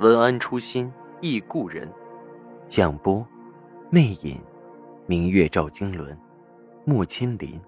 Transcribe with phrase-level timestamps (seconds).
[0.00, 1.88] 文安初心忆故人，
[2.66, 3.24] 蒋波，
[3.90, 4.42] 魅影，
[5.06, 6.18] 明月照经纶，
[6.84, 7.60] 木千林。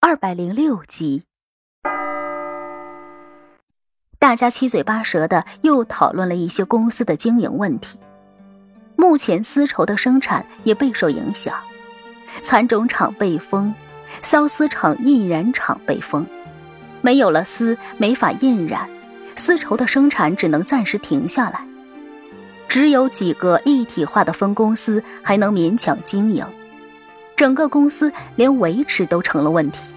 [0.00, 1.24] 二百零六集，
[4.18, 7.98] 大家七嘴八舌的又讨论了一些公司的经营问题。
[8.96, 11.54] 目前丝绸的生产也备受影响，
[12.40, 13.74] 蚕种厂被封。
[14.20, 16.26] 缫丝厂、印染厂被封，
[17.00, 18.88] 没有了丝，没法印染，
[19.36, 21.64] 丝绸的生产只能暂时停下来。
[22.68, 26.46] 只有几个一体化的分公司还能勉强经营，
[27.36, 29.94] 整个公司连维持都成了问题。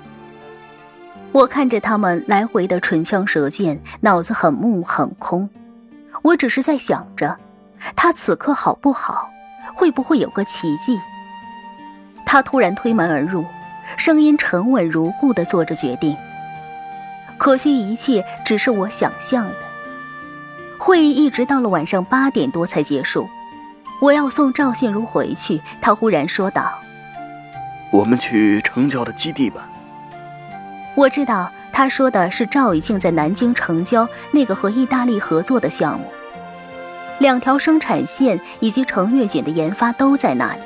[1.31, 5.50] 我看着他们来回的唇枪舌剑，脑子很木很空。
[6.22, 7.38] 我只是在想着，
[7.95, 9.29] 他此刻好不好？
[9.73, 11.00] 会不会有个奇迹？
[12.25, 13.45] 他突然推门而入。
[13.97, 16.16] 声音沉稳如故地做着决定。
[17.38, 19.55] 可惜一切只是我想象的。
[20.78, 23.28] 会议一直到了晚上八点多才结束。
[24.02, 26.72] 我要送赵信如回去，他忽然说道
[27.91, 29.69] ：“我们去城郊的基地吧。”
[30.95, 36.06] 我知道他说的是赵以静在南京城郊那个和意大利合作的项目，
[37.19, 40.61] 两条生产线以及程月锦的研发都在那里。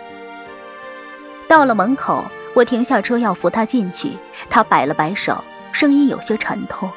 [1.48, 2.24] 到了门口。
[2.60, 4.18] 我停下车要扶他进去，
[4.50, 6.92] 他摆了摆手，声音有些沉痛：“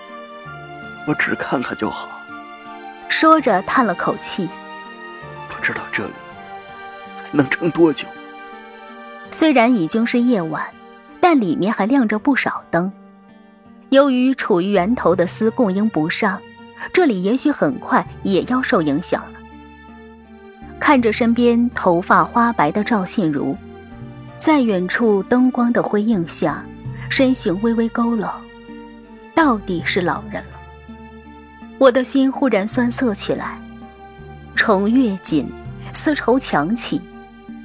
[1.06, 2.08] 我只看看就好。”
[3.08, 4.48] 说着叹了口气
[5.48, 6.12] ：“不知道这里
[7.30, 8.08] 能撑多久。”
[9.30, 10.66] 虽然已经是夜晚，
[11.20, 12.92] 但里面还亮着不少灯。
[13.90, 16.40] 由于处于源头的丝供应不上，
[16.92, 19.38] 这里也许很快也要受影响了。
[20.80, 23.56] 看着身边头发花白的赵信如。
[24.44, 26.64] 在远处灯光的辉映下，
[27.08, 28.28] 身形微微佝偻，
[29.36, 30.58] 到底是老人了。
[31.78, 33.56] 我的心忽然酸涩起来。
[34.56, 35.48] 程月锦，
[35.92, 37.00] 丝绸强起，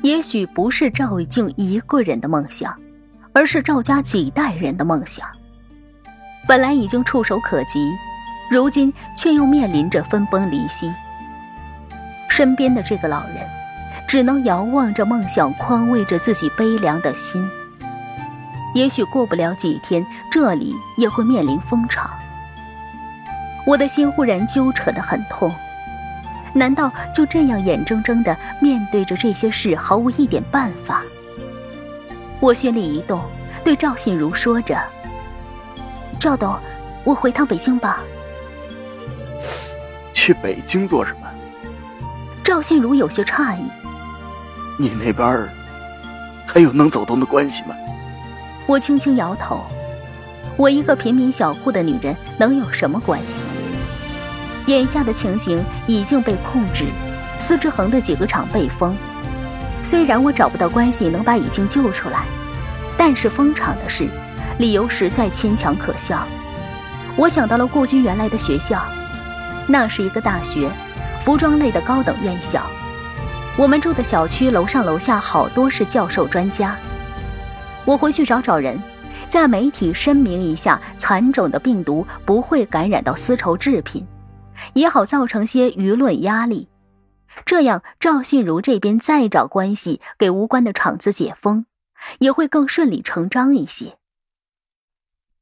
[0.03, 2.71] 也许不是赵玉静一个人的梦想，
[3.33, 5.27] 而是赵家几代人的梦想。
[6.47, 7.91] 本来已经触手可及，
[8.51, 10.93] 如今却又面临着分崩离析。
[12.29, 13.56] 身边的这个老人。
[14.07, 17.45] 只能遥望着梦想，宽慰着自己悲凉的心。
[18.73, 22.09] 也许过不了几天，这里也会面临封场。
[23.65, 25.53] 我的心忽然揪扯得很痛。
[26.53, 31.03] 难道就这样眼睁睁地面对着这些事，毫无一点办法？
[32.39, 33.21] 我心里一动，
[33.63, 34.79] 对赵信如说着
[36.17, 36.57] ：“赵董，
[37.03, 37.99] 我回趟北京吧。”
[40.13, 41.27] 去北京做什么？
[42.43, 43.69] 赵信如有些诧异。
[44.77, 45.49] 你那边
[46.45, 47.75] 还有能走动的关系吗？
[48.67, 49.65] 我轻轻摇头。
[50.55, 53.43] 我一个平民小户的女人能有什么关系？
[54.67, 56.85] 眼下的情形已经被控制，
[57.39, 58.95] 司之恒的几个厂被封。
[59.81, 62.25] 虽然我找不到关系能把已经救出来，
[62.97, 64.07] 但是封厂的事，
[64.59, 66.19] 理由实在牵强可笑。
[67.15, 68.81] 我想到了顾军原来的学校，
[69.67, 70.69] 那是一个大学，
[71.23, 72.61] 服装类的高等院校。
[73.57, 76.77] 我们住的小区楼上楼下好多是教授专家，
[77.85, 78.79] 我回去找找人，
[79.27, 84.05] 在媒体声明一下，蚕种的病毒不会感染到丝绸制品，
[84.73, 86.69] 也好造成些舆论压力。
[87.45, 91.65] 这样赵信如这边再找关系给无关的厂子解封，
[92.19, 93.97] 也会更顺理成章一些。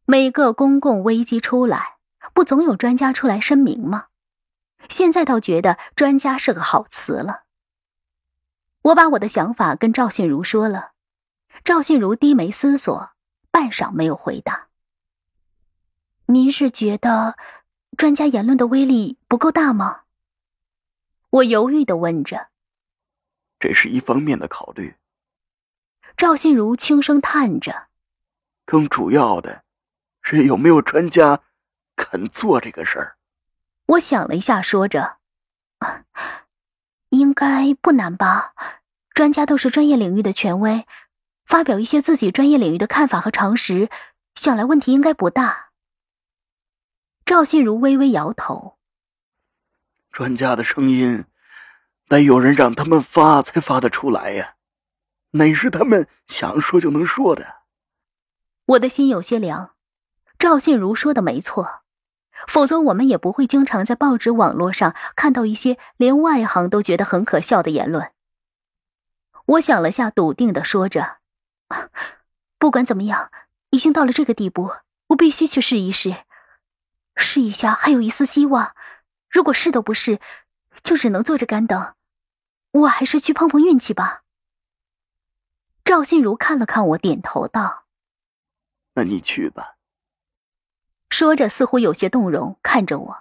[0.05, 1.97] 每个公共危机出来，
[2.33, 4.05] 不总有专家出来声明吗？
[4.87, 7.41] 现在倒觉得专家是个好词了。
[8.85, 10.91] 我把我的想法跟赵信如说了，
[11.63, 13.09] 赵信如低眉思索，
[13.49, 14.67] 半晌没有回答。
[16.27, 17.35] 您是觉得
[17.97, 20.01] 专家言论的威力不够大吗？
[21.31, 22.49] 我犹豫的问着。
[23.59, 24.97] 这是一方面的考虑。
[26.15, 27.87] 赵信如轻声叹着。
[28.65, 29.63] 更主要的，
[30.21, 31.41] 是有没有专家
[31.95, 33.17] 肯做这个事儿。
[33.87, 35.17] 我想了一下，说着。
[37.17, 38.53] 应该不难吧？
[39.13, 40.85] 专家都是专业领域的权威，
[41.45, 43.89] 发表一些自己专业领域的看法和常识，
[44.35, 45.69] 想来问题应该不大。
[47.25, 48.77] 赵信如微微摇头。
[50.11, 51.25] 专家的声音，
[52.07, 54.55] 得有人让他们发才发得出来呀，
[55.31, 57.61] 哪是他们想说就能说的？
[58.65, 59.75] 我的心有些凉。
[60.37, 61.83] 赵信如说的没错，
[62.47, 68.11] 否则我们也不会经常在报纸、网络上看到一些连外行都觉得很可笑的言论。
[69.45, 71.17] 我想了下，笃定的说着
[72.57, 73.31] ：“不管怎么样，
[73.69, 74.71] 已经到了这个地步，
[75.07, 76.15] 我必须去试一试，
[77.15, 78.75] 试一下，还有一丝希望。
[79.29, 80.19] 如果试都不是，
[80.81, 81.93] 就只能坐着干等。
[82.71, 84.23] 我还是去碰碰运气吧。”
[85.85, 87.85] 赵信如看了看我，点头道
[88.95, 89.75] ：“那你去吧。”
[91.17, 93.15] 说着，似乎有些动容，看着我。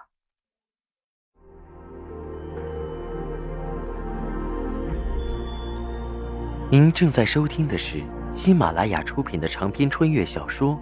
[6.69, 8.03] 您正在收听的是
[8.33, 10.77] 喜马拉雅出品的长篇穿越小说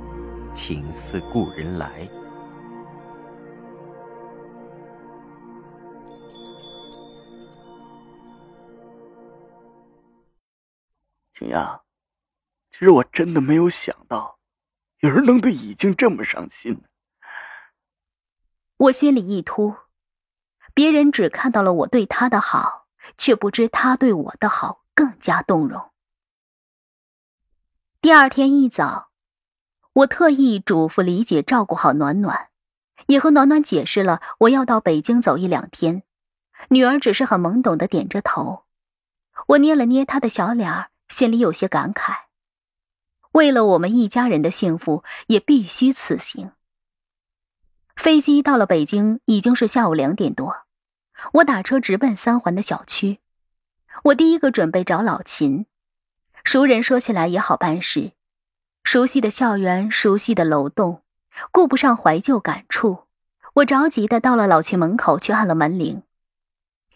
[0.55, 1.87] 《情似故人来》。
[11.31, 11.79] 景阳，
[12.71, 14.39] 其实我真的没有想到，
[15.01, 16.81] 有人能对已经这么上心。
[18.77, 19.75] 我心里一突，
[20.73, 22.87] 别人只看到了我对他的好，
[23.17, 24.83] 却不知他对我的好。
[24.95, 25.89] 更加动容。
[27.99, 29.09] 第二天一早，
[29.93, 32.49] 我特意嘱咐李姐照顾好暖暖，
[33.07, 36.03] 也和暖暖解释了我要到北京走一两天。
[36.69, 38.65] 女儿只是很懵懂的点着头。
[39.47, 42.25] 我捏了捏她的小脸儿，心里有些感慨。
[43.31, 46.51] 为了我们一家人的幸福，也必须此行。
[47.95, 50.65] 飞机到了北京，已经是下午两点多。
[51.33, 53.19] 我打车直奔三环的小区。
[54.05, 55.67] 我第一个准备找老秦，
[56.43, 58.11] 熟人说起来也好办事，
[58.83, 61.01] 熟悉的校园，熟悉的楼栋，
[61.51, 63.03] 顾不上怀旧感触，
[63.53, 66.03] 我着急的到了老秦门口去按了门铃，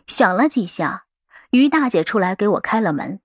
[0.07, 1.05] 响了几下，
[1.51, 3.21] 于大姐出来给我开了门，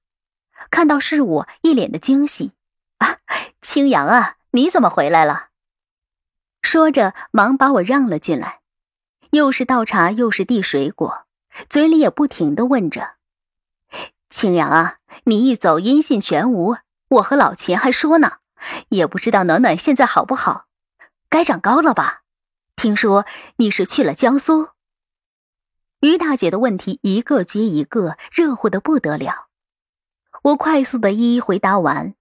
[0.70, 2.52] 看到是我，一脸的惊喜，
[2.98, 3.18] 啊，
[3.60, 5.48] 青阳啊，你怎么回来了？
[6.62, 8.60] 说着，忙把我让了进来，
[9.30, 11.26] 又是倒茶又是递水果，
[11.68, 13.16] 嘴里也不停的问着。
[14.30, 16.76] 青阳啊，你一走音信全无。
[17.08, 18.38] 我和老秦还说呢，
[18.88, 20.66] 也不知道暖暖现在好不好，
[21.28, 22.22] 该长高了吧？
[22.74, 23.26] 听说
[23.56, 24.70] 你是去了江苏。
[26.00, 29.48] 于大姐的问题一个接一个，热乎的不得了。
[30.42, 32.14] 我快速的一一回答完，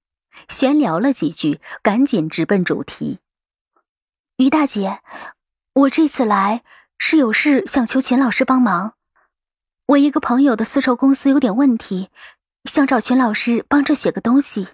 [0.50, 3.20] 闲聊了几句，赶紧直奔主题。
[4.42, 5.04] 于大姐，
[5.74, 6.64] 我这次来
[6.98, 8.96] 是有事想求秦老师帮忙。
[9.86, 12.10] 我一个朋友的丝绸公司有点问题，
[12.66, 14.70] 想找秦老师帮着写个东西。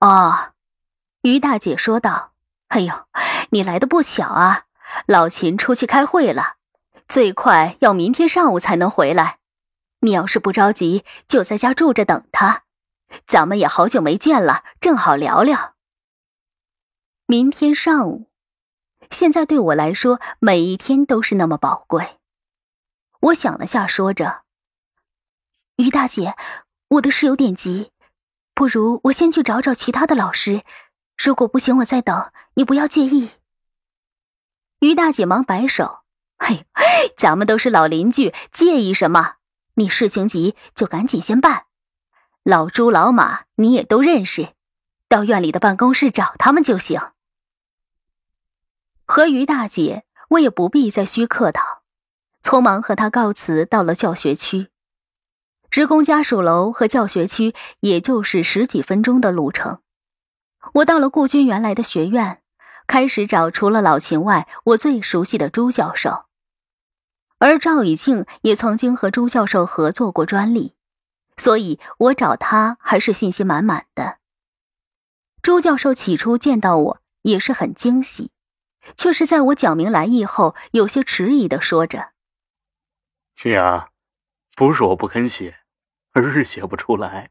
[0.00, 0.52] 哦，
[1.22, 2.32] 于大姐说道
[2.68, 3.06] ：“哎呦，
[3.48, 4.66] 你来的不巧啊！
[5.06, 6.56] 老秦出去开会了，
[7.08, 9.38] 最快要明天上午才能回来。
[10.00, 12.64] 你要是不着急，就在家住着等他。
[13.26, 15.76] 咱们也好久没见了，正好聊聊。
[17.26, 18.29] 明天上午，
[19.10, 22.18] 现在对我来说，每一天都是那么宝贵。”
[23.20, 24.42] 我想了下，说着
[25.76, 26.36] ：“于大姐，
[26.88, 27.90] 我的事有点急，
[28.54, 30.64] 不如我先去找找其他的老师。
[31.18, 33.32] 如果不行，我再等，你不要介意。”
[34.80, 35.98] 于大姐忙摆手
[36.40, 36.64] ：“嘿，
[37.14, 39.34] 咱们都是老邻居，介意什么？
[39.74, 41.66] 你事情急就赶紧先办。
[42.42, 44.54] 老朱、老马你也都认识，
[45.08, 47.12] 到院里的办公室找他们就行。”
[49.10, 51.82] 和于大姐，我也不必再虚客套。
[52.44, 54.68] 匆忙和她告辞，到了教学区。
[55.68, 59.80] 职工家属楼和教学区也就是十几分钟的路程。
[60.74, 62.40] 我到了顾军原来的学院，
[62.86, 66.26] 开始找除了老秦外我最熟悉的朱教授。
[67.38, 70.76] 而赵以庆也曾经和朱教授合作过专利，
[71.36, 74.18] 所以我找他还是信心满满的。
[75.42, 78.30] 朱教授起初见到我也是很惊喜，
[78.96, 82.12] 却是在我讲明来意后，有些迟疑的说着。
[83.34, 83.90] 青阳，
[84.54, 85.60] 不是我不肯写，
[86.12, 87.30] 而是写不出来。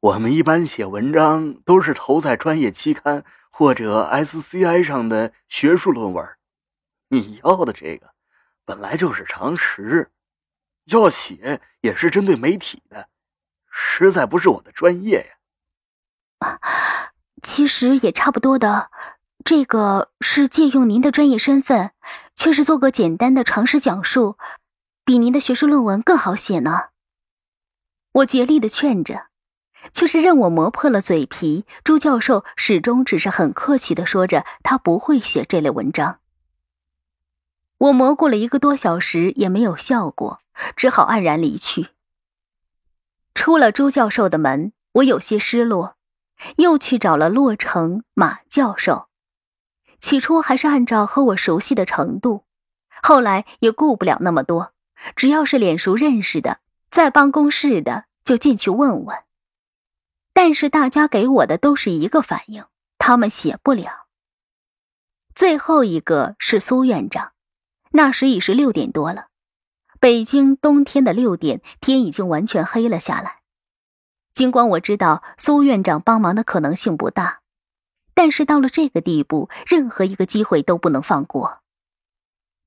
[0.00, 6.26] 我们一般写文章都是投在专业期刊或者 SCI 上的学术论文。
[7.08, 8.14] 你要的这个
[8.64, 10.10] 本来就是常识，
[10.86, 13.08] 要写也是针对媒体的，
[13.70, 15.34] 实在不是我的专业
[16.40, 16.58] 呀。
[17.40, 18.90] 其实也差不多的，
[19.44, 21.92] 这个是借用您的专业身份，
[22.34, 24.36] 却是做个简单的常识讲述。
[25.04, 26.90] 比您的学术论文更好写呢。
[28.12, 29.26] 我竭力的劝着，
[29.92, 36.20] 却是任我磨破了嘴皮，朱教授始终只是很客气的说着他不会写这类文章。
[37.78, 40.38] 我磨过了一个多小时也没有效果，
[40.76, 41.88] 只好黯然离去。
[43.34, 45.96] 出了朱教授的门，我有些失落，
[46.58, 49.08] 又去找了洛城马教授。
[50.02, 52.44] 起初还是按照和我熟悉的程度，
[53.04, 54.74] 后来也顾不了那么多，
[55.14, 56.58] 只要是脸熟认识的，
[56.90, 59.16] 在办公室的就进去问问。
[60.32, 62.64] 但是大家给我的都是一个反应，
[62.98, 64.08] 他们写不了。
[65.36, 67.30] 最后一个是苏院长，
[67.92, 69.28] 那时已是六点多了，
[70.00, 73.42] 北京冬天的六点，天已经完全黑了下来。
[74.32, 77.41] 尽管我知道苏院长帮忙的可能性不大。
[78.14, 81.60] 但是到了这个地步，任何一个机会都不能放过。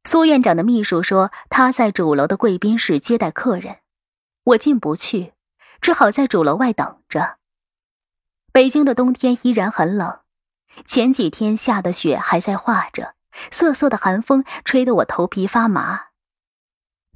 [0.04, 3.78] 苏院长的秘书说他在主楼的贵宾室接待客人，
[4.44, 5.34] 我进不去，
[5.82, 7.38] 只好在主楼外等着。
[8.52, 10.20] 北京的冬天依然很冷，
[10.86, 13.16] 前几天下的雪还在化着，
[13.50, 16.06] 瑟瑟的寒风吹得我头皮发麻。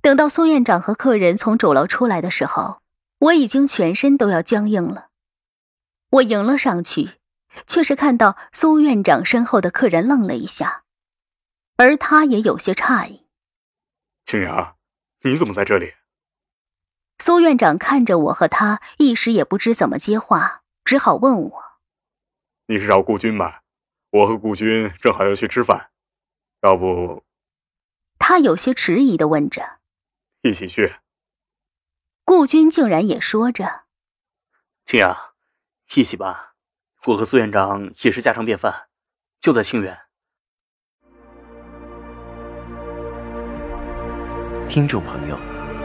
[0.02, 2.82] 等到苏院长和客人从主楼出来的时候，
[3.20, 5.10] 我已经全身都要僵硬了。
[6.10, 7.19] 我迎了上去。
[7.68, 10.84] 却是看到苏院长身后的客人愣了一下，
[11.78, 13.28] 而他也有些诧异。
[14.26, 14.78] 青阳，
[15.22, 15.94] 你怎么在这里？
[17.18, 21.64] 苏院长看着我和他，一时也不知怎么接话，只好问我
[22.68, 23.64] ：“你是找顾军吧？
[24.12, 25.92] 我和顾军正好要去吃饭，
[26.62, 27.24] 要不……”
[28.20, 29.80] 他有些迟疑的问着
[30.44, 30.96] ：“一起去？”
[32.24, 33.86] 顾军竟然也说着
[34.86, 35.34] ：“青阳，
[35.96, 36.56] 一起吧。”
[37.06, 38.74] 我和苏院长也是家常便饭，
[39.40, 39.98] 就在清远。
[44.68, 45.38] 听众朋友，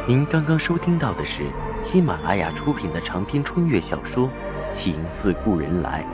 [0.09, 1.45] 您刚刚收听到的是
[1.81, 4.29] 喜马拉雅出品的长篇穿越小说
[4.75, 6.05] 《情似故人来》，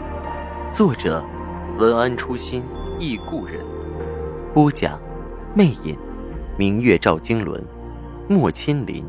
[0.77, 1.25] 作者
[1.79, 2.63] 文安初心
[2.99, 3.59] 忆故人，
[4.53, 5.01] 播讲
[5.55, 5.99] 魅影，
[6.59, 7.65] 明月照经纶，
[8.29, 9.03] 莫千林。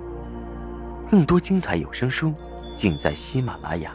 [1.12, 2.34] 更多精彩有声书，
[2.78, 3.92] 尽在喜马拉雅。